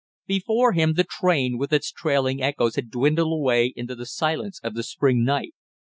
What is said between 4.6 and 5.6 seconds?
of the spring night.